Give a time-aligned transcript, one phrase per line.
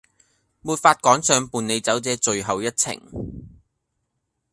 [0.61, 2.99] 沒法趕上陪你走這最後一程